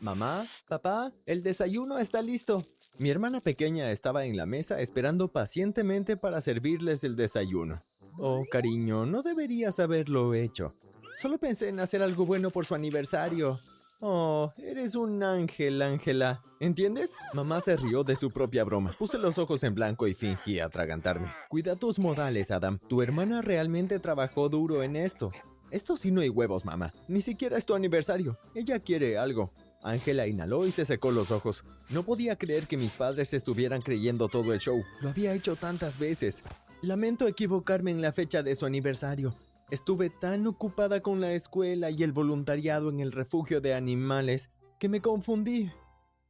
Mamá, 0.00 0.46
papá, 0.68 1.12
el 1.24 1.42
desayuno 1.42 1.98
está 1.98 2.22
listo. 2.22 2.62
Mi 2.98 3.10
hermana 3.10 3.40
pequeña 3.40 3.90
estaba 3.90 4.24
en 4.24 4.36
la 4.36 4.46
mesa 4.46 4.80
esperando 4.80 5.28
pacientemente 5.28 6.16
para 6.16 6.40
servirles 6.40 7.04
el 7.04 7.16
desayuno. 7.16 7.82
Oh, 8.18 8.44
cariño, 8.50 9.04
no 9.06 9.22
deberías 9.22 9.78
haberlo 9.80 10.34
hecho. 10.34 10.74
Solo 11.16 11.38
pensé 11.38 11.68
en 11.68 11.80
hacer 11.80 12.02
algo 12.02 12.26
bueno 12.26 12.50
por 12.50 12.66
su 12.66 12.74
aniversario. 12.74 13.58
Oh, 14.00 14.52
eres 14.58 14.94
un 14.94 15.22
ángel, 15.22 15.80
Ángela. 15.80 16.42
¿Entiendes? 16.60 17.16
Mamá 17.32 17.62
se 17.62 17.76
rió 17.76 18.04
de 18.04 18.16
su 18.16 18.30
propia 18.30 18.64
broma. 18.64 18.94
Puse 18.98 19.16
los 19.16 19.38
ojos 19.38 19.62
en 19.64 19.74
blanco 19.74 20.06
y 20.06 20.14
fingí 20.14 20.60
atragantarme. 20.60 21.28
Cuida 21.48 21.76
tus 21.76 21.98
modales, 21.98 22.50
Adam. 22.50 22.78
Tu 22.88 23.00
hermana 23.00 23.40
realmente 23.40 23.98
trabajó 23.98 24.50
duro 24.50 24.82
en 24.82 24.96
esto. 24.96 25.32
Esto 25.70 25.96
sí 25.96 26.10
no 26.10 26.20
hay 26.20 26.28
huevos, 26.28 26.64
mamá. 26.64 26.92
Ni 27.08 27.22
siquiera 27.22 27.56
es 27.56 27.66
tu 27.66 27.74
aniversario. 27.74 28.38
Ella 28.54 28.78
quiere 28.78 29.18
algo. 29.18 29.52
Ángela 29.86 30.26
inhaló 30.26 30.66
y 30.66 30.72
se 30.72 30.84
secó 30.84 31.12
los 31.12 31.30
ojos. 31.30 31.64
No 31.90 32.02
podía 32.02 32.36
creer 32.36 32.66
que 32.66 32.76
mis 32.76 32.92
padres 32.92 33.32
estuvieran 33.32 33.80
creyendo 33.80 34.28
todo 34.28 34.52
el 34.52 34.58
show. 34.58 34.82
Lo 35.00 35.10
había 35.10 35.32
hecho 35.32 35.54
tantas 35.54 35.98
veces. 35.98 36.42
Lamento 36.82 37.28
equivocarme 37.28 37.92
en 37.92 38.02
la 38.02 38.12
fecha 38.12 38.42
de 38.42 38.56
su 38.56 38.66
aniversario. 38.66 39.34
Estuve 39.70 40.10
tan 40.10 40.46
ocupada 40.46 41.00
con 41.00 41.20
la 41.20 41.32
escuela 41.32 41.90
y 41.90 42.02
el 42.02 42.12
voluntariado 42.12 42.90
en 42.90 43.00
el 43.00 43.12
refugio 43.12 43.60
de 43.60 43.74
animales 43.74 44.50
que 44.78 44.88
me 44.88 45.00
confundí. 45.00 45.70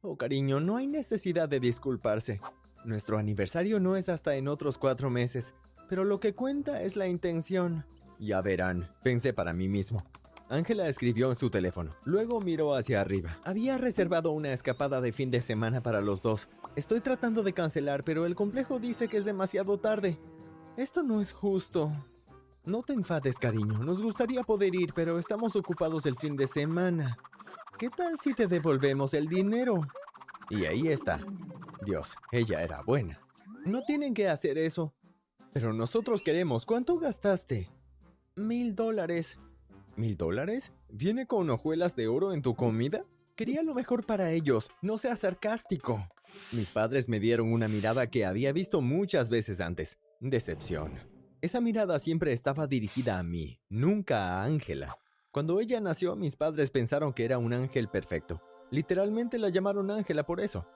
Oh, 0.01 0.17
cariño, 0.17 0.59
no 0.59 0.77
hay 0.77 0.87
necesidad 0.87 1.49
de 1.49 1.59
disculparse. 1.59 2.39
Nuestro 2.85 3.17
aniversario 3.17 3.79
no 3.79 3.97
es 3.97 4.07
hasta 4.07 4.35
en 4.35 4.47
otros 4.47 4.77
cuatro 4.77 5.09
meses, 5.09 5.53
pero 5.89 6.03
lo 6.03 6.19
que 6.19 6.33
cuenta 6.33 6.81
es 6.81 6.95
la 6.95 7.07
intención. 7.07 7.85
Ya 8.19 8.41
verán, 8.41 8.87
pensé 9.03 9.33
para 9.33 9.53
mí 9.53 9.67
mismo. 9.67 9.99
Ángela 10.49 10.87
escribió 10.87 11.29
en 11.29 11.35
su 11.35 11.49
teléfono. 11.49 11.95
Luego 12.05 12.39
miró 12.39 12.73
hacia 12.73 13.01
arriba. 13.01 13.37
Había 13.43 13.77
reservado 13.77 14.31
una 14.31 14.53
escapada 14.53 15.01
de 15.01 15.11
fin 15.11 15.29
de 15.29 15.41
semana 15.41 15.81
para 15.83 15.99
los 16.01 16.21
dos. 16.21 16.47
Estoy 16.75 17.01
tratando 17.01 17.43
de 17.43 17.53
cancelar, 17.53 18.03
pero 18.03 18.25
el 18.25 18.35
complejo 18.35 18.79
dice 18.79 19.07
que 19.07 19.17
es 19.17 19.25
demasiado 19.25 19.77
tarde. 19.77 20.17
Esto 20.77 21.03
no 21.03 21.19
es 21.19 21.33
justo. 21.33 21.91
No 22.63 22.83
te 22.83 22.93
enfades, 22.93 23.39
cariño. 23.39 23.79
Nos 23.79 24.01
gustaría 24.01 24.43
poder 24.43 24.75
ir, 24.75 24.93
pero 24.93 25.19
estamos 25.19 25.55
ocupados 25.55 26.05
el 26.05 26.17
fin 26.17 26.35
de 26.37 26.47
semana. 26.47 27.17
¿Qué 27.77 27.89
tal 27.89 28.19
si 28.19 28.33
te 28.33 28.47
devolvemos 28.47 29.13
el 29.13 29.27
dinero? 29.27 29.81
Y 30.49 30.65
ahí 30.65 30.87
está. 30.87 31.19
Dios, 31.85 32.15
ella 32.31 32.61
era 32.61 32.81
buena. 32.81 33.19
No 33.65 33.83
tienen 33.83 34.13
que 34.13 34.29
hacer 34.29 34.57
eso. 34.57 34.93
Pero 35.51 35.73
nosotros 35.73 36.21
queremos. 36.21 36.65
¿Cuánto 36.65 36.97
gastaste? 36.97 37.69
Mil 38.35 38.75
dólares. 38.75 39.37
¿Mil 39.97 40.15
dólares? 40.15 40.71
¿Viene 40.89 41.25
con 41.25 41.49
hojuelas 41.49 41.95
de 41.95 42.07
oro 42.07 42.31
en 42.31 42.43
tu 42.43 42.55
comida? 42.55 43.03
Quería 43.35 43.63
lo 43.63 43.73
mejor 43.73 44.05
para 44.05 44.29
ellos, 44.29 44.69
no 44.83 44.99
sea 44.99 45.15
sarcástico. 45.15 46.07
Mis 46.51 46.69
padres 46.69 47.09
me 47.09 47.19
dieron 47.19 47.51
una 47.51 47.67
mirada 47.67 48.05
que 48.05 48.23
había 48.23 48.53
visto 48.53 48.81
muchas 48.81 49.27
veces 49.27 49.59
antes. 49.59 49.97
Decepción. 50.19 50.93
Esa 51.41 51.61
mirada 51.61 51.97
siempre 51.97 52.31
estaba 52.31 52.67
dirigida 52.67 53.17
a 53.17 53.23
mí, 53.23 53.59
nunca 53.69 54.35
a 54.35 54.43
Ángela. 54.43 54.99
Cuando 55.31 55.59
ella 55.59 55.79
nació, 55.81 56.15
mis 56.15 56.35
padres 56.35 56.69
pensaron 56.69 57.11
que 57.11 57.25
era 57.25 57.39
un 57.39 57.51
ángel 57.51 57.89
perfecto. 57.89 58.39
Literalmente 58.69 59.39
la 59.39 59.49
llamaron 59.49 59.89
Ángela 59.89 60.23
por 60.27 60.41
eso. 60.41 60.67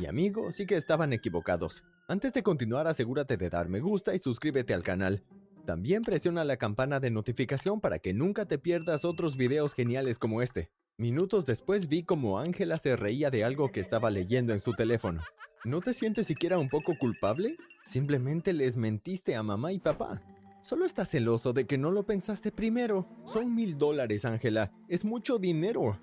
Y 0.00 0.06
amigo, 0.06 0.50
sí 0.50 0.64
que 0.64 0.78
estaban 0.78 1.12
equivocados. 1.12 1.84
Antes 2.08 2.32
de 2.32 2.42
continuar, 2.42 2.86
asegúrate 2.86 3.36
de 3.36 3.50
dar 3.50 3.68
me 3.68 3.80
gusta 3.80 4.14
y 4.14 4.18
suscríbete 4.18 4.72
al 4.72 4.82
canal. 4.82 5.22
También 5.66 6.02
presiona 6.02 6.44
la 6.44 6.58
campana 6.58 7.00
de 7.00 7.10
notificación 7.10 7.80
para 7.80 7.98
que 7.98 8.12
nunca 8.12 8.44
te 8.44 8.58
pierdas 8.58 9.04
otros 9.04 9.36
videos 9.36 9.72
geniales 9.72 10.18
como 10.18 10.42
este. 10.42 10.70
Minutos 10.98 11.46
después 11.46 11.88
vi 11.88 12.02
como 12.02 12.38
Ángela 12.38 12.76
se 12.76 12.96
reía 12.96 13.30
de 13.30 13.44
algo 13.44 13.72
que 13.72 13.80
estaba 13.80 14.10
leyendo 14.10 14.52
en 14.52 14.60
su 14.60 14.74
teléfono. 14.74 15.22
¿No 15.64 15.80
te 15.80 15.94
sientes 15.94 16.26
siquiera 16.26 16.58
un 16.58 16.68
poco 16.68 16.98
culpable? 16.98 17.56
Simplemente 17.86 18.52
les 18.52 18.76
mentiste 18.76 19.34
a 19.34 19.42
mamá 19.42 19.72
y 19.72 19.78
papá. 19.78 20.22
Solo 20.62 20.84
estás 20.84 21.08
celoso 21.08 21.54
de 21.54 21.66
que 21.66 21.78
no 21.78 21.90
lo 21.90 22.04
pensaste 22.04 22.52
primero. 22.52 23.08
Son 23.24 23.54
mil 23.54 23.78
dólares, 23.78 24.26
Ángela. 24.26 24.70
Es 24.88 25.04
mucho 25.04 25.38
dinero. 25.38 25.98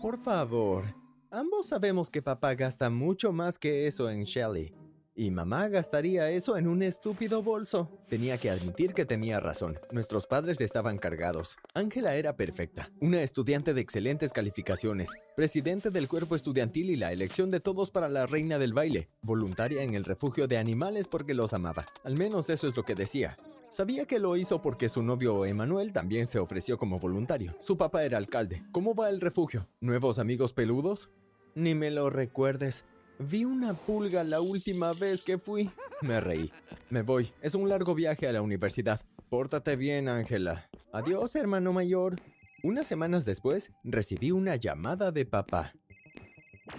Por 0.00 0.18
favor. 0.18 0.84
Ambos 1.30 1.66
sabemos 1.66 2.10
que 2.10 2.22
papá 2.22 2.54
gasta 2.54 2.88
mucho 2.88 3.32
más 3.32 3.58
que 3.58 3.86
eso 3.86 4.08
en 4.08 4.24
Shelly. 4.24 4.72
Y 5.16 5.30
mamá 5.30 5.68
gastaría 5.68 6.28
eso 6.30 6.56
en 6.56 6.66
un 6.66 6.82
estúpido 6.82 7.40
bolso. 7.40 7.88
Tenía 8.08 8.36
que 8.38 8.50
admitir 8.50 8.94
que 8.94 9.04
tenía 9.04 9.38
razón. 9.38 9.78
Nuestros 9.92 10.26
padres 10.26 10.60
estaban 10.60 10.98
cargados. 10.98 11.56
Ángela 11.72 12.16
era 12.16 12.34
perfecta, 12.34 12.90
una 13.00 13.22
estudiante 13.22 13.74
de 13.74 13.80
excelentes 13.80 14.32
calificaciones, 14.32 15.10
presidente 15.36 15.90
del 15.90 16.08
cuerpo 16.08 16.34
estudiantil 16.34 16.90
y 16.90 16.96
la 16.96 17.12
elección 17.12 17.52
de 17.52 17.60
todos 17.60 17.92
para 17.92 18.08
la 18.08 18.26
reina 18.26 18.58
del 18.58 18.72
baile, 18.72 19.08
voluntaria 19.22 19.84
en 19.84 19.94
el 19.94 20.04
refugio 20.04 20.48
de 20.48 20.58
animales 20.58 21.06
porque 21.06 21.32
los 21.32 21.52
amaba. 21.52 21.84
Al 22.02 22.18
menos 22.18 22.50
eso 22.50 22.66
es 22.66 22.76
lo 22.76 22.82
que 22.82 22.96
decía. 22.96 23.36
Sabía 23.70 24.06
que 24.06 24.18
lo 24.18 24.36
hizo 24.36 24.62
porque 24.62 24.88
su 24.88 25.02
novio 25.02 25.44
Emanuel 25.44 25.92
también 25.92 26.26
se 26.26 26.40
ofreció 26.40 26.76
como 26.76 26.98
voluntario. 26.98 27.56
Su 27.60 27.76
papá 27.76 28.04
era 28.04 28.18
alcalde. 28.18 28.64
¿Cómo 28.72 28.96
va 28.96 29.10
el 29.10 29.20
refugio? 29.20 29.68
¿Nuevos 29.80 30.18
amigos 30.18 30.52
peludos? 30.52 31.10
Ni 31.54 31.76
me 31.76 31.92
lo 31.92 32.10
recuerdes. 32.10 32.84
Vi 33.18 33.44
una 33.44 33.74
pulga 33.74 34.24
la 34.24 34.40
última 34.40 34.92
vez 34.92 35.22
que 35.22 35.38
fui. 35.38 35.70
Me 36.02 36.20
reí. 36.20 36.52
Me 36.90 37.02
voy. 37.02 37.32
Es 37.40 37.54
un 37.54 37.68
largo 37.68 37.94
viaje 37.94 38.26
a 38.26 38.32
la 38.32 38.42
universidad. 38.42 39.00
Pórtate 39.28 39.76
bien, 39.76 40.08
Ángela. 40.08 40.68
Adiós, 40.92 41.34
hermano 41.36 41.72
mayor. 41.72 42.16
Unas 42.62 42.86
semanas 42.86 43.24
después, 43.24 43.70
recibí 43.84 44.30
una 44.30 44.56
llamada 44.56 45.12
de 45.12 45.26
papá. 45.26 45.74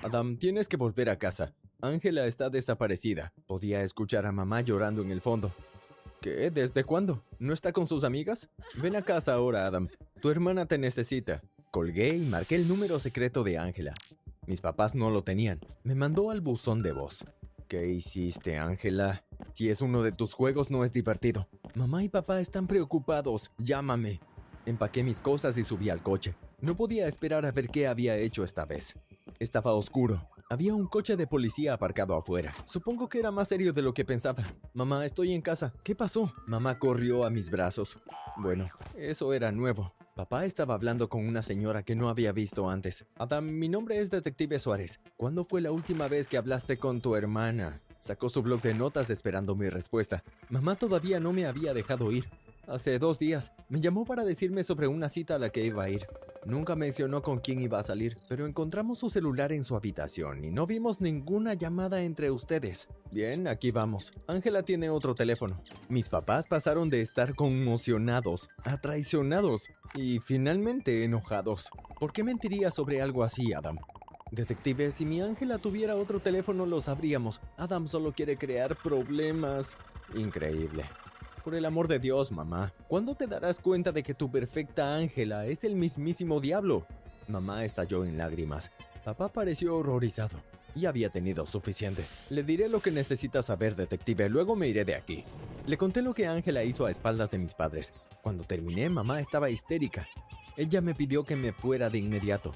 Adam, 0.03 0.37
tienes 0.37 0.67
que 0.67 0.77
volver 0.77 1.09
a 1.09 1.17
casa. 1.17 1.53
Ángela 1.81 2.25
está 2.25 2.49
desaparecida. 2.49 3.33
Podía 3.47 3.81
escuchar 3.81 4.25
a 4.25 4.31
mamá 4.31 4.61
llorando 4.61 5.01
en 5.01 5.11
el 5.11 5.21
fondo. 5.21 5.53
¿Qué? 6.21 6.49
¿Desde 6.49 6.83
cuándo? 6.83 7.23
¿No 7.39 7.53
está 7.53 7.71
con 7.71 7.87
sus 7.87 8.03
amigas? 8.03 8.49
Ven 8.81 8.95
a 8.95 9.03
casa 9.03 9.33
ahora, 9.33 9.67
Adam. 9.67 9.87
Tu 10.21 10.29
hermana 10.29 10.65
te 10.65 10.77
necesita. 10.77 11.43
Colgué 11.71 12.15
y 12.15 12.25
marqué 12.25 12.55
el 12.55 12.67
número 12.67 12.99
secreto 12.99 13.43
de 13.43 13.57
Ángela. 13.57 13.93
Mis 14.47 14.61
papás 14.61 14.95
no 14.95 15.09
lo 15.09 15.23
tenían. 15.23 15.59
Me 15.83 15.95
mandó 15.95 16.29
al 16.29 16.41
buzón 16.41 16.81
de 16.81 16.91
voz. 16.91 17.25
¿Qué 17.67 17.87
hiciste, 17.89 18.57
Ángela? 18.57 19.23
Si 19.53 19.69
es 19.69 19.81
uno 19.81 20.03
de 20.03 20.11
tus 20.11 20.33
juegos 20.33 20.69
no 20.69 20.83
es 20.83 20.93
divertido. 20.93 21.47
Mamá 21.73 22.03
y 22.03 22.09
papá 22.09 22.39
están 22.39 22.67
preocupados. 22.67 23.51
Llámame. 23.57 24.19
Empaqué 24.65 25.03
mis 25.03 25.19
cosas 25.19 25.57
y 25.57 25.63
subí 25.63 25.89
al 25.89 26.03
coche. 26.03 26.35
No 26.61 26.75
podía 26.75 27.07
esperar 27.07 27.45
a 27.45 27.51
ver 27.51 27.69
qué 27.69 27.87
había 27.87 28.17
hecho 28.17 28.43
esta 28.43 28.65
vez. 28.65 28.95
Estaba 29.39 29.73
oscuro. 29.73 30.29
Había 30.49 30.75
un 30.75 30.85
coche 30.87 31.15
de 31.15 31.25
policía 31.25 31.73
aparcado 31.73 32.15
afuera. 32.15 32.53
Supongo 32.65 33.09
que 33.09 33.19
era 33.19 33.31
más 33.31 33.47
serio 33.47 33.73
de 33.73 33.81
lo 33.81 33.93
que 33.95 34.05
pensaba. 34.05 34.43
Mamá, 34.73 35.03
estoy 35.03 35.33
en 35.33 35.41
casa. 35.41 35.73
¿Qué 35.83 35.95
pasó? 35.95 36.31
Mamá 36.45 36.77
corrió 36.77 37.25
a 37.25 37.31
mis 37.31 37.49
brazos. 37.49 37.97
Bueno, 38.37 38.69
eso 38.95 39.33
era 39.33 39.51
nuevo. 39.51 39.91
Papá 40.15 40.45
estaba 40.45 40.75
hablando 40.75 41.09
con 41.09 41.27
una 41.27 41.41
señora 41.41 41.83
que 41.83 41.93
no 41.93 42.07
había 42.07 42.31
visto 42.31 42.69
antes. 42.69 43.05
Adam, 43.17 43.49
mi 43.49 43.67
nombre 43.67 43.99
es 43.99 44.09
Detective 44.09 44.59
Suárez. 44.59 45.01
¿Cuándo 45.17 45.43
fue 45.43 45.59
la 45.59 45.73
última 45.73 46.07
vez 46.07 46.29
que 46.29 46.37
hablaste 46.37 46.77
con 46.77 47.01
tu 47.01 47.17
hermana? 47.17 47.81
Sacó 47.99 48.29
su 48.29 48.41
blog 48.41 48.61
de 48.61 48.73
notas 48.75 49.09
esperando 49.09 49.57
mi 49.57 49.67
respuesta. 49.67 50.23
Mamá 50.49 50.77
todavía 50.77 51.19
no 51.19 51.33
me 51.33 51.45
había 51.45 51.73
dejado 51.73 52.13
ir. 52.13 52.29
Hace 52.65 52.97
dos 52.97 53.19
días 53.19 53.51
me 53.67 53.81
llamó 53.81 54.05
para 54.05 54.23
decirme 54.23 54.63
sobre 54.63 54.87
una 54.87 55.09
cita 55.09 55.35
a 55.35 55.37
la 55.37 55.49
que 55.49 55.65
iba 55.65 55.83
a 55.83 55.89
ir. 55.89 56.07
Nunca 56.45 56.75
mencionó 56.75 57.23
con 57.23 57.39
quién 57.39 57.59
iba 57.59 57.79
a 57.79 57.83
salir, 57.83 58.17
pero 58.29 58.45
encontramos 58.45 58.99
su 58.99 59.09
celular 59.09 59.51
en 59.51 59.63
su 59.63 59.75
habitación 59.75 60.45
y 60.45 60.51
no 60.51 60.67
vimos 60.67 61.01
ninguna 61.01 61.55
llamada 61.55 62.03
entre 62.03 62.29
ustedes. 62.29 62.87
Bien, 63.11 63.47
aquí 63.47 63.71
vamos. 63.71 64.13
Ángela 64.27 64.61
tiene 64.61 64.91
otro 64.91 65.15
teléfono. 65.15 65.59
Mis 65.89 66.07
papás 66.07 66.45
pasaron 66.47 66.91
de 66.91 67.01
estar 67.01 67.33
conmocionados 67.33 68.49
a 68.63 68.79
traicionados 68.79 69.69
y 69.95 70.19
finalmente 70.19 71.03
enojados. 71.03 71.71
¿Por 71.99 72.13
qué 72.13 72.23
mentiría 72.23 72.69
sobre 72.69 73.01
algo 73.01 73.23
así, 73.23 73.51
Adam? 73.53 73.77
Detective, 74.31 74.91
si 74.91 75.05
mi 75.05 75.21
Ángela 75.21 75.57
tuviera 75.57 75.95
otro 75.95 76.19
teléfono 76.19 76.67
lo 76.67 76.79
sabríamos. 76.79 77.41
Adam 77.57 77.87
solo 77.87 78.11
quiere 78.11 78.37
crear 78.37 78.75
problemas. 78.75 79.77
Increíble. 80.13 80.83
Por 81.45 81.53
el 81.53 81.65
amor 81.65 81.87
de 81.87 81.99
Dios, 81.99 82.31
mamá, 82.31 82.73
¿cuándo 82.87 83.13
te 83.13 83.27
darás 83.27 83.59
cuenta 83.59 83.91
de 83.91 84.01
que 84.01 84.15
tu 84.15 84.31
perfecta 84.31 84.95
Ángela 84.95 85.45
es 85.45 85.63
el 85.63 85.75
mismísimo 85.75 86.41
diablo? 86.41 86.87
Mamá 87.27 87.63
estalló 87.63 88.03
en 88.03 88.17
lágrimas. 88.17 88.71
Papá 89.03 89.27
pareció 89.31 89.77
horrorizado. 89.77 90.39
Ya 90.73 90.89
había 90.89 91.09
tenido 91.09 91.45
suficiente. 91.45 92.07
Le 92.31 92.41
diré 92.41 92.67
lo 92.67 92.81
que 92.81 92.89
necesita 92.89 93.43
saber, 93.43 93.75
detective, 93.75 94.27
luego 94.27 94.55
me 94.55 94.67
iré 94.67 94.85
de 94.85 94.95
aquí. 94.95 95.23
Le 95.67 95.77
conté 95.77 96.01
lo 96.01 96.15
que 96.15 96.25
Ángela 96.25 96.63
hizo 96.63 96.87
a 96.87 96.89
espaldas 96.89 97.29
de 97.29 97.37
mis 97.37 97.53
padres. 97.53 97.93
Cuando 98.23 98.43
terminé, 98.43 98.89
mamá 98.89 99.19
estaba 99.19 99.51
histérica. 99.51 100.07
Ella 100.57 100.81
me 100.81 100.95
pidió 100.95 101.25
que 101.25 101.35
me 101.35 101.53
fuera 101.53 101.91
de 101.91 101.99
inmediato. 101.99 102.55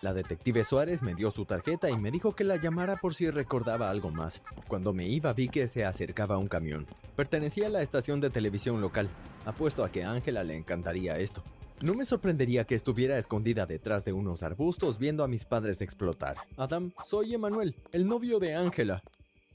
La 0.00 0.12
detective 0.14 0.62
Suárez 0.62 1.02
me 1.02 1.16
dio 1.16 1.32
su 1.32 1.44
tarjeta 1.44 1.90
y 1.90 1.96
me 1.96 2.12
dijo 2.12 2.36
que 2.36 2.44
la 2.44 2.54
llamara 2.54 2.94
por 2.94 3.16
si 3.16 3.28
recordaba 3.30 3.90
algo 3.90 4.12
más. 4.12 4.42
Cuando 4.68 4.92
me 4.92 5.08
iba 5.08 5.32
vi 5.32 5.48
que 5.48 5.66
se 5.66 5.84
acercaba 5.84 6.38
un 6.38 6.46
camión. 6.46 6.86
Pertenecía 7.16 7.66
a 7.66 7.70
la 7.70 7.82
estación 7.82 8.20
de 8.20 8.30
televisión 8.30 8.80
local. 8.80 9.10
Apuesto 9.44 9.84
a 9.84 9.90
que 9.90 10.02
a 10.02 10.12
Ángela 10.12 10.44
le 10.44 10.56
encantaría 10.56 11.18
esto. 11.18 11.42
No 11.82 11.94
me 11.94 12.06
sorprendería 12.06 12.64
que 12.64 12.74
estuviera 12.74 13.18
escondida 13.18 13.66
detrás 13.66 14.04
de 14.04 14.12
unos 14.12 14.42
arbustos 14.42 14.98
viendo 14.98 15.24
a 15.24 15.28
mis 15.28 15.44
padres 15.44 15.82
explotar. 15.82 16.36
Adam, 16.56 16.92
soy 17.04 17.34
Emanuel, 17.34 17.74
el 17.92 18.06
novio 18.06 18.38
de 18.38 18.54
Ángela. 18.54 19.02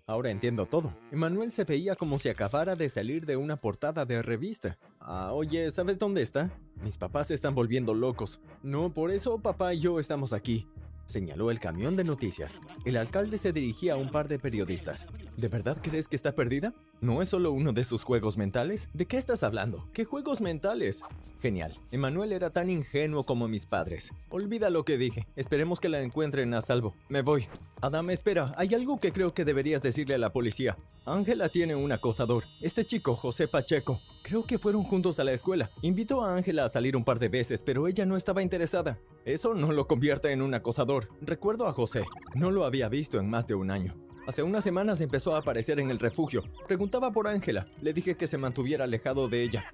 Ahora 0.05 0.29
entiendo 0.29 0.65
todo. 0.65 0.93
Emanuel 1.11 1.51
se 1.51 1.63
veía 1.63 1.95
como 1.95 2.19
si 2.19 2.29
acabara 2.29 2.75
de 2.75 2.89
salir 2.89 3.25
de 3.25 3.37
una 3.37 3.57
portada 3.57 4.05
de 4.05 4.21
revista. 4.21 4.77
Ah, 4.99 5.31
oye, 5.33 5.71
¿sabes 5.71 5.97
dónde 5.97 6.21
está? 6.21 6.51
Mis 6.83 6.97
papás 6.97 7.27
se 7.27 7.33
están 7.33 7.55
volviendo 7.55 7.93
locos. 7.93 8.39
No, 8.61 8.93
por 8.93 9.11
eso 9.11 9.39
papá 9.39 9.73
y 9.73 9.79
yo 9.79 9.99
estamos 9.99 10.31
aquí 10.31 10.67
señaló 11.07 11.49
el 11.49 11.59
camión 11.59 11.95
de 11.95 12.03
noticias. 12.03 12.59
El 12.85 12.97
alcalde 12.97 13.37
se 13.37 13.51
dirigía 13.51 13.93
a 13.93 13.97
un 13.97 14.11
par 14.11 14.27
de 14.27 14.37
periodistas. 14.39 15.07
¿De 15.35 15.47
verdad 15.47 15.77
crees 15.81 16.07
que 16.07 16.15
está 16.15 16.33
perdida? 16.33 16.73
¿No 17.01 17.21
es 17.21 17.29
solo 17.29 17.51
uno 17.51 17.73
de 17.73 17.83
sus 17.83 18.03
juegos 18.03 18.37
mentales? 18.37 18.89
¿De 18.93 19.05
qué 19.05 19.17
estás 19.17 19.43
hablando? 19.43 19.89
¿Qué 19.93 20.05
juegos 20.05 20.41
mentales? 20.41 21.01
Genial. 21.39 21.73
Emanuel 21.91 22.33
era 22.33 22.49
tan 22.49 22.69
ingenuo 22.69 23.23
como 23.23 23.47
mis 23.47 23.65
padres. 23.65 24.11
Olvida 24.29 24.69
lo 24.69 24.83
que 24.83 24.97
dije. 24.97 25.27
Esperemos 25.35 25.79
que 25.79 25.89
la 25.89 26.01
encuentren 26.01 26.53
a 26.53 26.61
salvo. 26.61 26.95
Me 27.09 27.21
voy. 27.21 27.47
Adam, 27.81 28.09
espera. 28.09 28.53
Hay 28.57 28.73
algo 28.73 28.99
que 28.99 29.11
creo 29.11 29.33
que 29.33 29.45
deberías 29.45 29.81
decirle 29.81 30.15
a 30.15 30.19
la 30.19 30.33
policía. 30.33 30.77
Ángela 31.05 31.49
tiene 31.49 31.75
un 31.75 31.91
acosador. 31.91 32.43
Este 32.59 32.85
chico, 32.85 33.15
José 33.15 33.47
Pacheco. 33.47 34.01
Creo 34.23 34.45
que 34.45 34.59
fueron 34.59 34.83
juntos 34.83 35.19
a 35.19 35.23
la 35.23 35.31
escuela. 35.31 35.69
Invitó 35.81 36.23
a 36.23 36.35
Ángela 36.35 36.65
a 36.65 36.69
salir 36.69 36.97
un 36.97 37.05
par 37.05 37.19
de 37.19 37.29
veces, 37.29 37.63
pero 37.63 37.87
ella 37.87 38.05
no 38.05 38.17
estaba 38.17 38.41
interesada. 38.41 38.99
Eso 39.27 39.53
no 39.53 39.73
lo 39.73 39.87
convierte 39.87 40.31
en 40.31 40.41
un 40.41 40.53
acosador. 40.53 41.09
Recuerdo 41.19 41.67
a 41.67 41.73
José. 41.73 42.05
No 42.33 42.49
lo 42.49 42.63
había 42.63 42.87
visto 42.87 43.19
en 43.19 43.29
más 43.29 43.45
de 43.45 43.55
un 43.55 43.71
año. 43.71 43.93
Hace 44.25 44.41
unas 44.41 44.63
semanas 44.63 45.01
empezó 45.01 45.35
a 45.35 45.39
aparecer 45.39 45.81
en 45.81 45.91
el 45.91 45.99
refugio. 45.99 46.45
Preguntaba 46.65 47.11
por 47.11 47.27
Ángela. 47.27 47.67
Le 47.81 47.91
dije 47.91 48.15
que 48.15 48.25
se 48.25 48.37
mantuviera 48.37 48.85
alejado 48.85 49.27
de 49.27 49.43
ella. 49.43 49.65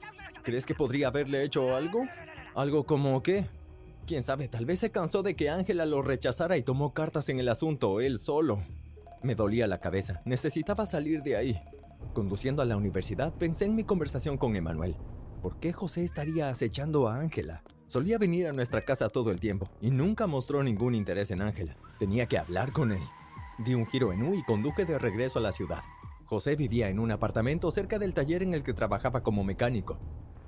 ¿Crees 0.42 0.66
que 0.66 0.74
podría 0.74 1.10
haberle 1.10 1.44
hecho 1.44 1.76
algo? 1.76 2.02
¿Algo 2.56 2.88
como 2.88 3.22
qué? 3.22 3.46
Quién 4.08 4.24
sabe, 4.24 4.48
tal 4.48 4.66
vez 4.66 4.80
se 4.80 4.90
cansó 4.90 5.22
de 5.22 5.36
que 5.36 5.52
Ángela 5.52 5.86
lo 5.86 6.02
rechazara 6.02 6.58
y 6.58 6.64
tomó 6.64 6.96
cartas 6.96 7.30
en 7.30 7.40
el 7.40 7.48
asunto, 7.48 8.02
él 8.02 8.18
solo. 8.18 8.64
Me 9.22 9.36
dolía 9.36 9.68
la 9.68 9.80
cabeza. 9.80 10.24
Necesitaba 10.26 10.88
salir 10.88 11.22
de 11.22 11.38
ahí. 11.38 11.62
Conduciendo 12.16 12.64
a 12.64 12.66
la 12.66 12.76
universidad, 12.76 13.32
pensé 13.36 13.66
en 13.66 13.76
mi 13.76 13.84
conversación 13.84 14.36
con 14.36 14.56
Emanuel. 14.56 14.96
¿Por 15.44 15.60
qué 15.60 15.74
José 15.74 16.04
estaría 16.04 16.50
acechando 16.50 17.08
a 17.08 17.20
Ángela? 17.20 17.62
Solía 17.94 18.18
venir 18.18 18.48
a 18.48 18.54
nuestra 18.54 18.82
casa 18.82 19.08
todo 19.08 19.30
el 19.30 19.40
tiempo 19.40 19.70
y 19.80 19.92
nunca 19.92 20.26
mostró 20.26 20.64
ningún 20.64 20.96
interés 20.96 21.30
en 21.30 21.44
Ángela. 21.44 21.78
Tenía 22.00 22.26
que 22.26 22.40
hablar 22.40 22.72
con 22.72 22.92
él. 22.92 23.04
Di 23.60 23.76
un 23.76 23.86
giro 23.86 24.12
en 24.12 24.24
U 24.24 24.34
y 24.34 24.42
conduje 24.42 24.84
de 24.86 24.98
regreso 24.98 25.38
a 25.38 25.44
la 25.44 25.52
ciudad. 25.52 25.84
José 26.26 26.56
vivía 26.56 26.90
en 26.90 26.98
un 26.98 27.12
apartamento 27.12 27.70
cerca 27.70 28.00
del 28.00 28.16
taller 28.16 28.42
en 28.42 28.56
el 28.56 28.64
que 28.64 28.74
trabajaba 28.74 29.22
como 29.22 29.44
mecánico. 29.44 30.00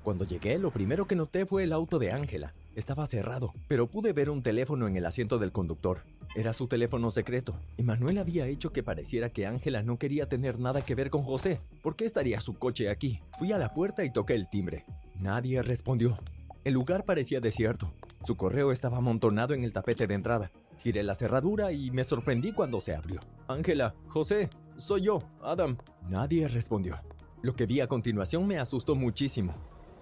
Cuando 0.02 0.26
llegué, 0.26 0.58
lo 0.58 0.72
primero 0.72 1.06
que 1.06 1.16
noté 1.16 1.46
fue 1.46 1.66
el 1.66 1.74
auto 1.74 2.00
de 2.00 2.12
Ángela. 2.12 2.56
Estaba 2.74 3.06
cerrado, 3.06 3.54
pero 3.68 3.86
pude 3.86 4.12
ver 4.12 4.32
un 4.32 4.42
teléfono 4.42 4.88
en 4.88 4.98
el 4.98 5.06
asiento 5.06 5.38
del 5.38 5.52
conductor. 5.52 6.00
Era 6.36 6.52
su 6.52 6.66
teléfono 6.66 7.12
secreto, 7.12 7.60
y 7.78 7.84
Manuel 7.84 8.18
había 8.18 8.48
hecho 8.48 8.74
que 8.74 8.82
pareciera 8.82 9.30
que 9.30 9.46
Ángela 9.46 9.84
no 9.84 10.00
quería 10.00 10.28
tener 10.28 10.60
nada 10.60 10.82
que 10.82 10.96
ver 10.96 11.12
con 11.12 11.22
José. 11.22 11.62
¿Por 11.84 11.96
qué 11.96 12.06
estaría 12.06 12.42
su 12.42 12.58
coche 12.58 12.90
aquí? 12.90 13.22
Fui 13.38 13.52
a 13.52 13.60
la 13.60 13.72
puerta 13.72 14.04
y 14.04 14.12
toqué 14.12 14.34
el 14.34 14.50
timbre. 14.50 14.84
Nadie 15.20 15.62
respondió. 15.62 16.18
El 16.66 16.74
lugar 16.74 17.06
parecía 17.06 17.40
desierto. 17.40 17.94
Su 18.24 18.36
correo 18.38 18.72
estaba 18.72 18.98
amontonado 18.98 19.54
en 19.54 19.64
el 19.64 19.72
tapete 19.72 20.08
de 20.08 20.16
entrada. 20.16 20.52
Giré 20.80 21.04
la 21.04 21.14
cerradura 21.14 21.72
y 21.72 21.92
me 21.92 22.04
sorprendí 22.04 22.54
cuando 22.54 22.82
se 22.82 22.96
abrió. 22.96 23.20
Ángela, 23.48 23.94
José, 24.08 24.50
soy 24.76 25.04
yo, 25.04 25.20
Adam. 25.44 25.78
Nadie 26.10 26.48
respondió. 26.48 27.00
Lo 27.44 27.56
que 27.56 27.68
vi 27.68 27.82
a 27.82 27.88
continuación 27.88 28.48
me 28.48 28.58
asustó 28.58 28.96
muchísimo. 28.96 29.54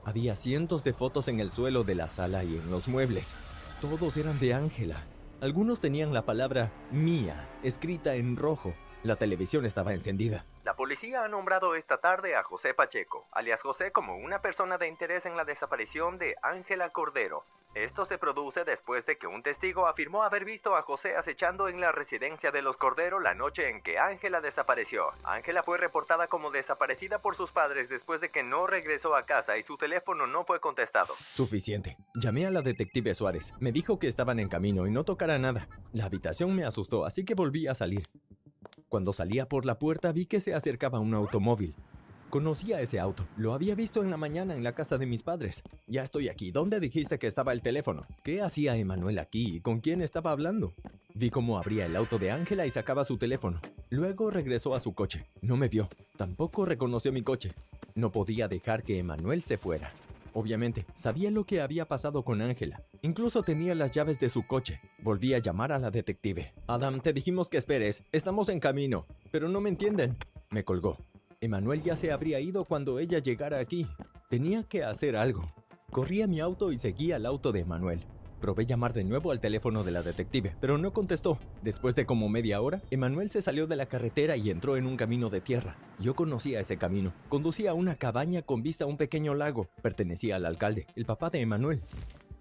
Había 0.06 0.38
cientos 0.38 0.86
de 0.86 0.94
fotos 0.94 1.28
en 1.28 1.42
el 1.42 1.52
suelo 1.52 1.84
de 1.84 1.96
la 1.96 2.08
sala 2.08 2.46
y 2.46 2.56
en 2.56 2.72
los 2.72 2.88
muebles. 2.88 3.36
Todos 3.82 4.16
eran 4.16 4.40
de 4.40 4.54
Ángela. 4.54 5.04
Algunos 5.42 5.82
tenían 5.82 6.14
la 6.14 6.26
palabra 6.26 6.72
mía 6.94 7.50
escrita 7.62 8.16
en 8.16 8.38
rojo. 8.38 8.74
La 9.04 9.18
televisión 9.18 9.66
estaba 9.66 9.94
encendida. 9.94 10.46
La 10.64 10.76
policía 10.76 11.26
ha 11.26 11.28
nombrado 11.28 11.76
esta 11.76 11.98
tarde 11.98 12.38
a 12.38 12.44
José 12.44 12.74
Pacheco, 12.74 13.28
alias 13.34 13.62
José, 13.62 13.92
como 13.92 14.16
una 14.16 14.40
persona 14.40 14.78
de 14.78 14.88
interés 14.88 15.26
en 15.26 15.36
la 15.36 15.44
desaparición 15.44 16.18
de 16.18 16.38
Ángela 16.42 16.90
Cordero. 16.92 17.44
Esto 17.76 18.06
se 18.06 18.18
produce 18.18 18.64
después 18.64 19.06
de 19.06 19.18
que 19.18 19.28
un 19.28 19.44
testigo 19.44 19.88
afirmó 19.88 20.24
haber 20.24 20.46
visto 20.46 20.78
a 20.78 20.84
José 20.84 21.18
acechando 21.18 21.68
en 21.68 21.82
la 21.82 21.92
residencia 21.92 22.52
de 22.52 22.62
los 22.62 22.78
Cordero 22.78 23.20
la 23.20 23.34
noche 23.34 23.68
en 23.70 23.82
que 23.82 24.00
Ángela 24.00 24.40
desapareció. 24.40 25.08
Ángela 25.24 25.64
fue 25.64 25.78
reportada 25.78 26.28
como 26.28 26.50
desaparecida 26.50 27.20
por 27.20 27.36
sus 27.36 27.52
padres 27.52 27.90
después 27.90 28.22
de 28.22 28.30
que 28.30 28.44
no 28.44 28.66
regresó 28.66 29.18
a 29.18 29.26
casa 29.26 29.58
y 29.58 29.64
su 29.64 29.76
teléfono 29.76 30.28
no 30.28 30.46
fue 30.46 30.62
contestado. 30.62 31.14
Suficiente. 31.34 31.98
Llamé 32.16 32.46
a 32.46 32.52
la 32.52 32.62
detective 32.62 33.14
Suárez. 33.16 33.54
Me 33.60 33.74
dijo 33.74 34.00
que 34.00 34.08
estaban 34.08 34.40
en 34.40 34.48
camino 34.48 34.88
y 34.88 34.92
no 34.92 35.04
tocara 35.04 35.38
nada. 35.40 35.68
La 35.92 36.06
habitación 36.06 36.56
me 36.56 36.64
asustó, 36.64 37.06
así 37.06 37.26
que 37.26 37.34
volví 37.34 37.68
a 37.68 37.74
salir. 37.74 38.04
Cuando 38.94 39.12
salía 39.12 39.50
por 39.50 39.66
la 39.66 39.80
puerta 39.80 40.12
vi 40.12 40.28
que 40.28 40.40
se 40.40 40.54
acercaba 40.54 41.00
un 41.00 41.16
automóvil. 41.16 41.74
Conocía 42.30 42.80
ese 42.80 43.00
auto. 43.00 43.26
Lo 43.38 43.56
había 43.56 43.74
visto 43.74 44.04
en 44.04 44.12
la 44.12 44.18
mañana 44.18 44.56
en 44.56 44.64
la 44.64 44.76
casa 44.76 45.00
de 45.00 45.08
mis 45.08 45.24
padres. 45.24 45.64
Ya 45.88 46.04
estoy 46.04 46.30
aquí. 46.30 46.52
¿Dónde 46.52 46.80
dijiste 46.80 47.18
que 47.18 47.26
estaba 47.26 47.54
el 47.54 47.64
teléfono? 47.64 48.06
¿Qué 48.24 48.44
hacía 48.44 48.76
Emanuel 48.76 49.18
aquí 49.18 49.56
y 49.56 49.62
con 49.62 49.80
quién 49.80 50.04
estaba 50.04 50.30
hablando? 50.30 50.76
Vi 51.16 51.32
cómo 51.32 51.58
abría 51.58 51.88
el 51.88 51.96
auto 51.96 52.20
de 52.20 52.30
Ángela 52.30 52.68
y 52.68 52.70
sacaba 52.70 53.04
su 53.04 53.18
teléfono. 53.18 53.62
Luego 53.90 54.30
regresó 54.30 54.76
a 54.76 54.80
su 54.80 54.94
coche. 54.94 55.26
No 55.42 55.58
me 55.58 55.70
vio. 55.70 55.90
Tampoco 56.16 56.64
reconoció 56.64 57.12
mi 57.12 57.24
coche. 57.24 57.52
No 57.96 58.12
podía 58.12 58.48
dejar 58.48 58.84
que 58.84 59.00
Emanuel 59.00 59.42
se 59.42 59.58
fuera. 59.58 59.92
Obviamente, 60.34 60.86
sabía 60.96 61.32
lo 61.32 61.46
que 61.46 61.62
había 61.62 61.88
pasado 61.88 62.24
con 62.24 62.42
Ángela. 62.42 62.84
Incluso 63.02 63.44
tenía 63.44 63.76
las 63.76 63.92
llaves 63.92 64.20
de 64.20 64.30
su 64.30 64.46
coche. 64.48 64.82
Volví 65.00 65.34
a 65.34 65.40
llamar 65.40 65.72
a 65.72 65.80
la 65.80 65.92
detective. 65.92 66.54
Adam, 66.68 67.00
te 67.02 67.14
dijimos 67.14 67.50
que 67.50 67.58
esperes. 67.58 68.04
Estamos 68.12 68.50
en 68.50 68.60
camino. 68.60 69.06
Pero 69.32 69.48
no 69.48 69.62
me 69.62 69.70
entienden. 69.70 70.18
Me 70.50 70.64
colgó. 70.64 70.98
Emanuel 71.42 71.84
ya 71.84 71.96
se 71.96 72.12
habría 72.12 72.40
ido 72.40 72.66
cuando 72.66 73.00
ella 73.00 73.20
llegara 73.20 73.60
aquí. 73.60 73.88
Tenía 74.30 74.64
que 74.64 74.84
hacer 74.84 75.16
algo. 75.16 75.52
Corrí 75.92 76.22
a 76.22 76.28
mi 76.28 76.40
auto 76.40 76.72
y 76.72 76.80
seguí 76.80 77.12
al 77.12 77.26
auto 77.26 77.52
de 77.52 77.60
Emanuel. 77.60 78.04
Probé 78.44 78.66
llamar 78.66 78.92
de 78.92 79.06
nuevo 79.06 79.32
al 79.32 79.40
teléfono 79.40 79.86
de 79.86 79.92
la 79.92 80.04
detective, 80.04 80.54
pero 80.60 80.78
no 80.78 80.92
contestó. 80.92 81.40
Después 81.62 81.96
de 81.96 82.06
como 82.06 82.28
media 82.28 82.60
hora, 82.60 82.82
Emanuel 82.92 83.30
se 83.30 83.42
salió 83.42 83.68
de 83.68 83.78
la 83.78 83.86
carretera 83.86 84.36
y 84.36 84.50
entró 84.50 84.76
en 84.76 84.86
un 84.86 84.98
camino 84.98 85.30
de 85.30 85.40
tierra. 85.40 85.78
Yo 85.98 86.14
conocía 86.14 86.60
ese 86.60 86.76
camino. 86.76 87.14
Conducía 87.30 87.72
a 87.72 87.74
una 87.74 87.96
cabaña 87.96 88.42
con 88.42 88.62
vista 88.62 88.84
a 88.84 88.88
un 88.88 88.98
pequeño 88.98 89.34
lago. 89.34 89.70
Pertenecía 89.82 90.36
al 90.36 90.46
alcalde, 90.46 90.88
el 90.98 91.06
papá 91.06 91.30
de 91.30 91.40
Emanuel. 91.40 91.84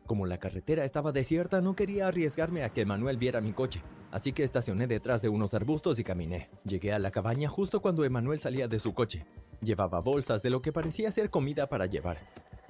Como 0.04 0.26
la 0.26 0.38
carretera 0.38 0.84
estaba 0.84 1.12
desierta, 1.12 1.60
no 1.60 1.76
quería 1.76 2.08
arriesgarme 2.08 2.64
a 2.64 2.70
que 2.70 2.80
Emanuel 2.80 3.16
viera 3.16 3.40
mi 3.40 3.52
coche, 3.52 3.80
así 4.10 4.32
que 4.32 4.42
estacioné 4.42 4.88
detrás 4.88 5.22
de 5.22 5.28
unos 5.28 5.54
arbustos 5.54 6.00
y 6.00 6.02
caminé. 6.02 6.50
Llegué 6.64 6.92
a 6.92 6.98
la 6.98 7.12
cabaña 7.12 7.48
justo 7.48 7.80
cuando 7.80 8.04
Emanuel 8.04 8.40
salía 8.40 8.66
de 8.66 8.80
su 8.80 8.92
coche. 8.92 9.24
Llevaba 9.60 10.00
bolsas 10.00 10.42
de 10.42 10.50
lo 10.50 10.62
que 10.62 10.72
parecía 10.72 11.12
ser 11.12 11.30
comida 11.30 11.68
para 11.68 11.86
llevar. 11.86 12.18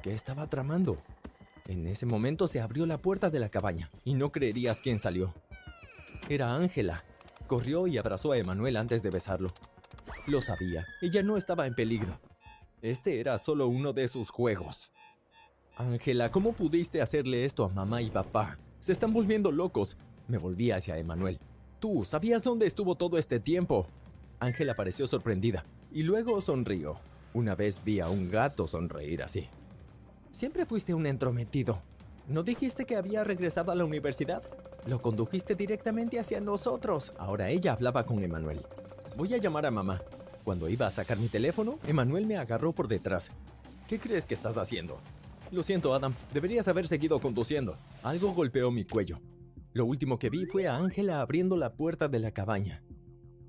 ¿Qué 0.03 0.13
estaba 0.13 0.51
tramando? 0.51 0.99
En 1.69 1.87
ese 1.87 2.07
momento 2.07 2.49
se 2.49 2.61
abrió 2.61 2.87
la 2.87 2.99
puerta 2.99 3.31
de 3.31 3.39
la 3.39 3.49
cabaña 3.49 3.91
y 4.05 4.15
no 4.15 4.33
creerías 4.33 4.81
quién 4.81 4.99
salió. 4.99 5.35
Era 6.29 6.55
Ángela. 6.55 7.05
Corrió 7.47 7.87
y 7.87 7.99
abrazó 7.99 8.33
a 8.33 8.39
Emanuel 8.39 8.77
antes 8.77 9.03
de 9.03 9.11
besarlo. 9.11 9.51
Lo 10.27 10.41
sabía, 10.41 10.87
ella 11.01 11.23
no 11.23 11.37
estaba 11.37 11.67
en 11.67 11.75
peligro. 11.75 12.21
Este 12.81 13.21
era 13.21 13.39
solo 13.39 13.69
uno 13.69 13.93
de 13.93 14.09
sus 14.09 14.31
juegos. 14.31 14.91
Ángela, 15.77 16.31
¿cómo 16.31 16.53
pudiste 16.53 17.01
hacerle 17.01 17.45
esto 17.45 17.65
a 17.65 17.69
mamá 17.69 18.03
y 18.03 18.11
papá? 18.11 18.59
Se 18.81 18.93
están 18.93 19.13
volviendo 19.13 19.53
locos. 19.53 19.97
Me 20.29 20.39
volví 20.39 20.71
hacia 20.71 20.99
Emanuel. 20.99 21.39
Tú, 21.81 22.05
¿sabías 22.05 22.43
dónde 22.43 22.67
estuvo 22.67 22.95
todo 22.95 23.19
este 23.19 23.41
tiempo? 23.41 23.87
Ángela 24.41 24.75
pareció 24.75 25.07
sorprendida 25.07 25.65
y 25.93 26.03
luego 26.03 26.41
sonrió. 26.41 26.99
Una 27.35 27.55
vez 27.55 27.83
vi 27.85 28.01
a 28.01 28.09
un 28.09 28.31
gato 28.31 28.67
sonreír 28.67 29.23
así. 29.23 29.49
Siempre 30.33 30.65
fuiste 30.65 30.95
un 30.95 31.07
entrometido. 31.07 31.83
¿No 32.27 32.43
dijiste 32.43 32.87
que 32.87 32.97
había 32.97 33.23
regresado 33.23 33.71
a 33.71 33.75
la 33.75 33.85
universidad? 33.85 34.43
Lo 34.87 35.03
condujiste 35.03 35.55
directamente 35.55 36.19
hacia 36.19 36.41
nosotros. 36.41 37.13
Ahora 37.19 37.51
ella 37.51 37.75
hablaba 37.75 38.05
con 38.07 38.23
Emanuel. 38.23 38.61
Voy 39.15 39.35
a 39.35 39.37
llamar 39.37 39.67
a 39.67 39.71
mamá. 39.71 40.01
Cuando 40.43 40.71
iba 40.71 40.87
a 40.87 40.91
sacar 40.91 41.19
mi 41.19 41.29
teléfono, 41.29 41.79
Emanuel 41.87 42.27
me 42.27 42.39
agarró 42.39 42.73
por 42.73 42.89
detrás. 42.89 43.31
¿Qué 43.87 43.99
crees 44.01 44.25
que 44.25 44.35
estás 44.35 44.57
haciendo? 44.57 44.97
Lo 45.51 45.63
siento, 45.63 45.95
Adam. 45.95 46.15
Deberías 46.33 46.67
haber 46.67 46.89
seguido 46.89 47.21
conduciendo. 47.21 47.77
Algo 48.03 48.33
golpeó 48.33 48.71
mi 48.71 48.87
cuello. 48.87 49.21
Lo 49.75 49.85
último 49.85 50.19
que 50.19 50.31
vi 50.31 50.47
fue 50.47 50.67
a 50.67 50.77
Ángela 50.77 51.21
abriendo 51.21 51.57
la 51.57 51.75
puerta 51.75 52.09
de 52.09 52.19
la 52.19 52.31
cabaña. 52.31 52.83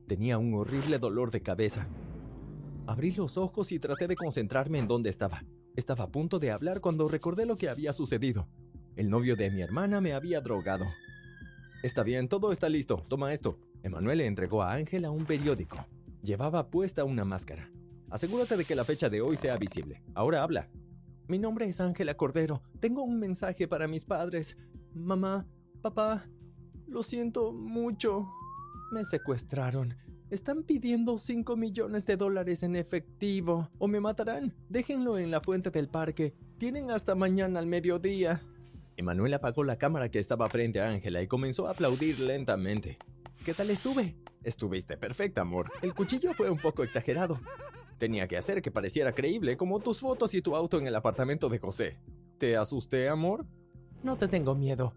Tenía 0.08 0.38
un 0.38 0.54
horrible 0.54 1.00
dolor 1.00 1.32
de 1.32 1.42
cabeza. 1.42 1.88
Abrí 2.88 3.14
los 3.14 3.38
ojos 3.38 3.72
y 3.72 3.80
traté 3.80 4.06
de 4.08 4.18
concentrarme 4.18 4.80
en 4.80 4.88
dónde 4.90 5.10
estaba. 5.10 5.44
Estaba 5.76 6.04
a 6.04 6.12
punto 6.12 6.38
de 6.38 6.52
hablar 6.52 6.82
cuando 6.82 7.08
recordé 7.08 7.48
lo 7.48 7.56
que 7.56 7.68
había 7.68 7.94
sucedido. 7.94 8.48
El 8.96 9.10
novio 9.10 9.36
de 9.36 9.50
mi 9.50 9.62
hermana 9.62 10.02
me 10.02 10.14
había 10.14 10.40
drogado. 10.40 10.86
Está 11.82 12.04
bien, 12.04 12.28
todo 12.28 12.52
está 12.52 12.70
listo. 12.70 13.04
Toma 13.10 13.34
esto. 13.34 13.58
Emanuel 13.82 14.20
le 14.20 14.28
entregó 14.28 14.62
a 14.62 14.74
Ángela 14.74 15.10
un 15.10 15.26
periódico. 15.26 15.84
Llevaba 16.22 16.70
puesta 16.70 17.04
una 17.06 17.26
máscara. 17.26 17.72
Asegúrate 18.12 18.56
de 18.56 18.66
que 18.66 18.76
la 18.76 18.86
fecha 18.86 19.10
de 19.10 19.22
hoy 19.22 19.36
sea 19.36 19.58
visible. 19.58 20.04
Ahora 20.14 20.44
habla. 20.44 20.70
Mi 21.28 21.40
nombre 21.40 21.66
es 21.66 21.82
Ángela 21.82 22.16
Cordero. 22.16 22.62
Tengo 22.80 23.02
un 23.02 23.20
mensaje 23.20 23.68
para 23.68 23.88
mis 23.88 24.06
padres. 24.06 24.56
Mamá, 24.94 25.48
papá, 25.82 26.30
lo 26.86 27.02
siento 27.02 27.52
mucho. 27.52 28.30
Me 28.92 29.04
secuestraron. 29.06 29.96
Están 30.34 30.64
pidiendo 30.64 31.20
5 31.20 31.56
millones 31.56 32.08
de 32.08 32.18
dólares 32.18 32.64
en 32.64 32.76
efectivo. 32.76 33.70
O 33.78 33.88
me 33.88 34.00
matarán. 34.00 34.52
Déjenlo 34.68 35.20
en 35.20 35.30
la 35.30 35.42
fuente 35.42 35.70
del 35.70 35.90
parque. 35.90 36.34
Tienen 36.58 36.90
hasta 36.90 37.14
mañana 37.14 37.60
al 37.60 37.68
mediodía. 37.68 38.42
Emanuel 38.98 39.36
apagó 39.36 39.64
la 39.64 39.78
cámara 39.78 40.10
que 40.10 40.18
estaba 40.18 40.50
frente 40.50 40.82
a 40.82 40.90
Ángela 40.90 41.22
y 41.22 41.28
comenzó 41.28 41.68
a 41.68 41.72
aplaudir 41.74 42.20
lentamente. 42.20 42.98
¿Qué 43.46 43.54
tal 43.54 43.70
estuve? 43.70 44.16
Estuviste 44.44 44.98
perfecta, 44.98 45.42
amor. 45.42 45.72
El 45.84 45.94
cuchillo 45.94 46.34
fue 46.34 46.50
un 46.50 46.58
poco 46.58 46.82
exagerado. 46.82 47.40
Tenía 48.00 48.28
que 48.28 48.38
hacer 48.38 48.64
que 48.64 48.72
pareciera 48.72 49.14
creíble, 49.14 49.56
como 49.56 49.82
tus 49.82 50.00
fotos 50.00 50.34
y 50.34 50.42
tu 50.42 50.56
auto 50.56 50.80
en 50.80 50.88
el 50.88 50.96
apartamento 50.96 51.48
de 51.48 51.60
José. 51.60 52.00
¿Te 52.40 52.58
asusté, 52.58 53.08
amor? 53.08 53.46
No 54.02 54.18
te 54.18 54.28
tengo 54.28 54.56
miedo. 54.56 54.96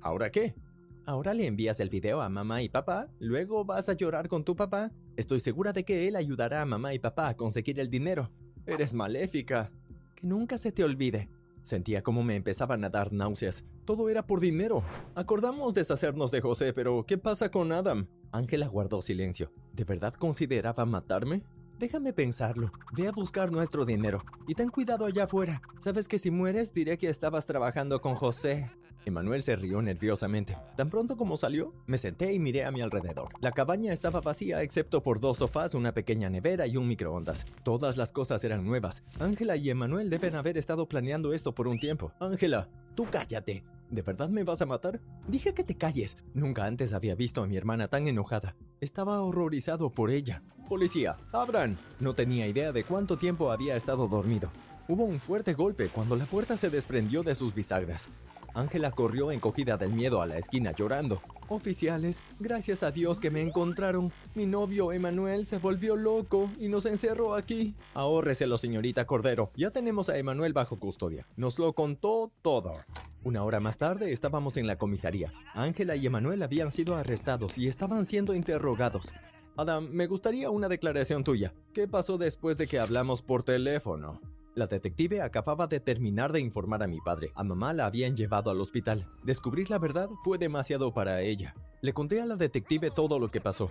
¿Ahora 0.00 0.32
qué? 0.32 0.56
Ahora 1.04 1.34
le 1.34 1.46
envías 1.46 1.80
el 1.80 1.88
video 1.88 2.22
a 2.22 2.28
mamá 2.28 2.62
y 2.62 2.68
papá, 2.68 3.08
luego 3.18 3.64
vas 3.64 3.88
a 3.88 3.94
llorar 3.94 4.28
con 4.28 4.44
tu 4.44 4.54
papá. 4.54 4.92
Estoy 5.16 5.40
segura 5.40 5.72
de 5.72 5.84
que 5.84 6.06
él 6.06 6.14
ayudará 6.14 6.62
a 6.62 6.66
mamá 6.66 6.94
y 6.94 7.00
papá 7.00 7.28
a 7.28 7.36
conseguir 7.36 7.80
el 7.80 7.90
dinero. 7.90 8.30
Eres 8.66 8.94
maléfica. 8.94 9.72
Que 10.14 10.28
nunca 10.28 10.58
se 10.58 10.70
te 10.70 10.84
olvide. 10.84 11.28
Sentía 11.64 12.02
como 12.02 12.22
me 12.22 12.36
empezaban 12.36 12.84
a 12.84 12.88
dar 12.88 13.12
náuseas. 13.12 13.64
Todo 13.84 14.08
era 14.08 14.24
por 14.26 14.40
dinero. 14.40 14.84
Acordamos 15.16 15.74
deshacernos 15.74 16.30
de 16.30 16.40
José, 16.40 16.72
pero 16.72 17.04
¿qué 17.04 17.18
pasa 17.18 17.50
con 17.50 17.72
Adam? 17.72 18.06
Ángela 18.30 18.68
guardó 18.68 19.02
silencio. 19.02 19.52
¿De 19.72 19.84
verdad 19.84 20.14
consideraba 20.14 20.86
matarme? 20.86 21.42
Déjame 21.80 22.12
pensarlo. 22.12 22.70
Ve 22.92 23.08
a 23.08 23.12
buscar 23.12 23.50
nuestro 23.50 23.84
dinero. 23.84 24.24
Y 24.46 24.54
ten 24.54 24.68
cuidado 24.68 25.04
allá 25.04 25.24
afuera. 25.24 25.62
Sabes 25.80 26.06
que 26.06 26.18
si 26.18 26.30
mueres 26.30 26.72
diré 26.72 26.96
que 26.96 27.08
estabas 27.08 27.44
trabajando 27.44 28.00
con 28.00 28.14
José. 28.14 28.70
Emanuel 29.04 29.42
se 29.42 29.56
rió 29.56 29.82
nerviosamente. 29.82 30.56
Tan 30.76 30.90
pronto 30.90 31.16
como 31.16 31.36
salió, 31.36 31.72
me 31.86 31.98
senté 31.98 32.32
y 32.32 32.38
miré 32.38 32.64
a 32.64 32.70
mi 32.70 32.80
alrededor. 32.80 33.30
La 33.40 33.52
cabaña 33.52 33.92
estaba 33.92 34.20
vacía 34.20 34.62
excepto 34.62 35.02
por 35.02 35.20
dos 35.20 35.38
sofás, 35.38 35.74
una 35.74 35.92
pequeña 35.92 36.30
nevera 36.30 36.66
y 36.66 36.76
un 36.76 36.88
microondas. 36.88 37.46
Todas 37.62 37.96
las 37.96 38.12
cosas 38.12 38.42
eran 38.44 38.64
nuevas. 38.64 39.02
Ángela 39.18 39.56
y 39.56 39.70
Emanuel 39.70 40.10
deben 40.10 40.34
haber 40.34 40.58
estado 40.58 40.88
planeando 40.88 41.32
esto 41.32 41.54
por 41.54 41.68
un 41.68 41.78
tiempo. 41.78 42.12
Ángela, 42.20 42.68
tú 42.94 43.06
cállate. 43.10 43.64
¿De 43.90 44.00
verdad 44.00 44.30
me 44.30 44.44
vas 44.44 44.62
a 44.62 44.66
matar? 44.66 45.00
Dije 45.28 45.52
que 45.52 45.64
te 45.64 45.76
calles. 45.76 46.16
Nunca 46.32 46.64
antes 46.64 46.94
había 46.94 47.14
visto 47.14 47.42
a 47.42 47.46
mi 47.46 47.56
hermana 47.56 47.88
tan 47.88 48.06
enojada. 48.08 48.56
Estaba 48.80 49.20
horrorizado 49.20 49.90
por 49.90 50.10
ella. 50.10 50.42
Policía, 50.68 51.18
abran. 51.32 51.76
No 52.00 52.14
tenía 52.14 52.46
idea 52.46 52.72
de 52.72 52.84
cuánto 52.84 53.18
tiempo 53.18 53.52
había 53.52 53.76
estado 53.76 54.08
dormido. 54.08 54.50
Hubo 54.88 55.04
un 55.04 55.20
fuerte 55.20 55.52
golpe 55.52 55.88
cuando 55.88 56.16
la 56.16 56.24
puerta 56.24 56.56
se 56.56 56.70
desprendió 56.70 57.22
de 57.22 57.34
sus 57.34 57.54
bisagras. 57.54 58.08
Ángela 58.54 58.90
corrió 58.90 59.32
encogida 59.32 59.76
del 59.76 59.92
miedo 59.92 60.22
a 60.22 60.26
la 60.26 60.38
esquina 60.38 60.72
llorando. 60.72 61.20
Oficiales, 61.48 62.22
gracias 62.40 62.82
a 62.82 62.90
Dios 62.90 63.20
que 63.20 63.30
me 63.30 63.42
encontraron. 63.42 64.12
Mi 64.34 64.46
novio 64.46 64.92
Emanuel 64.92 65.46
se 65.46 65.58
volvió 65.58 65.96
loco 65.96 66.50
y 66.58 66.68
nos 66.68 66.86
encerró 66.86 67.34
aquí. 67.34 67.74
Ahórreselo, 67.94 68.58
señorita 68.58 69.06
Cordero. 69.06 69.50
Ya 69.56 69.70
tenemos 69.70 70.08
a 70.08 70.16
Emanuel 70.16 70.52
bajo 70.52 70.78
custodia. 70.78 71.26
Nos 71.36 71.58
lo 71.58 71.72
contó 71.74 72.30
todo. 72.42 72.76
Una 73.24 73.44
hora 73.44 73.60
más 73.60 73.78
tarde 73.78 74.12
estábamos 74.12 74.56
en 74.56 74.66
la 74.66 74.76
comisaría. 74.76 75.32
Ángela 75.54 75.96
y 75.96 76.06
Emanuel 76.06 76.42
habían 76.42 76.72
sido 76.72 76.96
arrestados 76.96 77.58
y 77.58 77.68
estaban 77.68 78.06
siendo 78.06 78.34
interrogados. 78.34 79.12
Adam, 79.56 79.88
me 79.90 80.06
gustaría 80.06 80.50
una 80.50 80.68
declaración 80.68 81.24
tuya. 81.24 81.52
¿Qué 81.74 81.86
pasó 81.86 82.16
después 82.16 82.56
de 82.56 82.66
que 82.66 82.78
hablamos 82.78 83.20
por 83.20 83.42
teléfono? 83.42 84.20
La 84.54 84.66
detective 84.66 85.22
acababa 85.22 85.66
de 85.66 85.80
terminar 85.80 86.30
de 86.30 86.40
informar 86.40 86.82
a 86.82 86.86
mi 86.86 87.00
padre. 87.00 87.32
A 87.34 87.42
mamá 87.42 87.72
la 87.72 87.86
habían 87.86 88.14
llevado 88.14 88.50
al 88.50 88.60
hospital. 88.60 89.08
Descubrir 89.22 89.70
la 89.70 89.78
verdad 89.78 90.10
fue 90.22 90.36
demasiado 90.36 90.92
para 90.92 91.22
ella. 91.22 91.54
Le 91.80 91.94
conté 91.94 92.20
a 92.20 92.26
la 92.26 92.36
detective 92.36 92.90
todo 92.90 93.18
lo 93.18 93.28
que 93.28 93.40
pasó. 93.40 93.70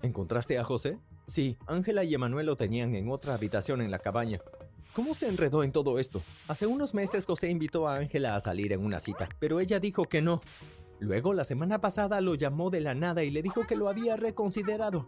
¿Encontraste 0.00 0.58
a 0.58 0.64
José? 0.64 0.98
Sí, 1.26 1.58
Ángela 1.66 2.04
y 2.04 2.14
Emanuel 2.14 2.46
lo 2.46 2.56
tenían 2.56 2.94
en 2.94 3.10
otra 3.10 3.34
habitación 3.34 3.82
en 3.82 3.90
la 3.90 3.98
cabaña. 3.98 4.40
¿Cómo 4.94 5.14
se 5.14 5.28
enredó 5.28 5.62
en 5.62 5.72
todo 5.72 5.98
esto? 5.98 6.22
Hace 6.48 6.66
unos 6.66 6.94
meses 6.94 7.26
José 7.26 7.50
invitó 7.50 7.86
a 7.86 7.96
Ángela 7.96 8.34
a 8.34 8.40
salir 8.40 8.72
en 8.72 8.82
una 8.82 9.00
cita, 9.00 9.28
pero 9.40 9.60
ella 9.60 9.78
dijo 9.78 10.04
que 10.04 10.22
no. 10.22 10.40
Luego, 11.00 11.34
la 11.34 11.44
semana 11.44 11.82
pasada 11.82 12.22
lo 12.22 12.34
llamó 12.34 12.70
de 12.70 12.80
la 12.80 12.94
nada 12.94 13.24
y 13.24 13.30
le 13.30 13.42
dijo 13.42 13.66
que 13.66 13.76
lo 13.76 13.90
había 13.90 14.16
reconsiderado. 14.16 15.06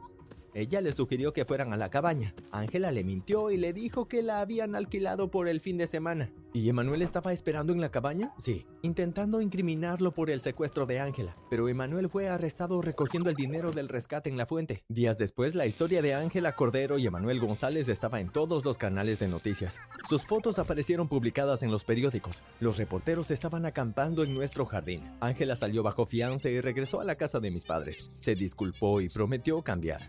Ella 0.56 0.80
le 0.80 0.92
sugirió 0.92 1.34
que 1.34 1.44
fueran 1.44 1.74
a 1.74 1.76
la 1.76 1.90
cabaña. 1.90 2.34
Ángela 2.50 2.90
le 2.90 3.04
mintió 3.04 3.50
y 3.50 3.58
le 3.58 3.74
dijo 3.74 4.08
que 4.08 4.22
la 4.22 4.40
habían 4.40 4.74
alquilado 4.74 5.30
por 5.30 5.48
el 5.48 5.60
fin 5.60 5.76
de 5.76 5.86
semana. 5.86 6.32
¿Y 6.54 6.70
Emanuel 6.70 7.02
estaba 7.02 7.34
esperando 7.34 7.74
en 7.74 7.82
la 7.82 7.90
cabaña? 7.90 8.32
Sí, 8.38 8.64
intentando 8.80 9.42
incriminarlo 9.42 10.12
por 10.12 10.30
el 10.30 10.40
secuestro 10.40 10.86
de 10.86 10.98
Ángela. 10.98 11.36
Pero 11.50 11.68
Emanuel 11.68 12.08
fue 12.08 12.30
arrestado 12.30 12.80
recogiendo 12.80 13.28
el 13.28 13.36
dinero 13.36 13.70
del 13.70 13.90
rescate 13.90 14.30
en 14.30 14.38
la 14.38 14.46
fuente. 14.46 14.82
Días 14.88 15.18
después, 15.18 15.54
la 15.54 15.66
historia 15.66 16.00
de 16.00 16.14
Ángela 16.14 16.52
Cordero 16.52 16.96
y 16.96 17.06
Emanuel 17.06 17.38
González 17.38 17.90
estaba 17.90 18.20
en 18.20 18.30
todos 18.30 18.64
los 18.64 18.78
canales 18.78 19.18
de 19.18 19.28
noticias. 19.28 19.78
Sus 20.08 20.24
fotos 20.24 20.58
aparecieron 20.58 21.06
publicadas 21.06 21.62
en 21.62 21.70
los 21.70 21.84
periódicos. 21.84 22.42
Los 22.60 22.78
reporteros 22.78 23.30
estaban 23.30 23.66
acampando 23.66 24.24
en 24.24 24.32
nuestro 24.32 24.64
jardín. 24.64 25.02
Ángela 25.20 25.54
salió 25.54 25.82
bajo 25.82 26.06
fianza 26.06 26.48
y 26.48 26.62
regresó 26.62 27.02
a 27.02 27.04
la 27.04 27.16
casa 27.16 27.40
de 27.40 27.50
mis 27.50 27.66
padres. 27.66 28.08
Se 28.16 28.34
disculpó 28.34 29.02
y 29.02 29.10
prometió 29.10 29.60
cambiar. 29.60 30.00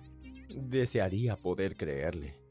Desearía 0.49 1.35
poder 1.35 1.75
creerle. 1.75 2.46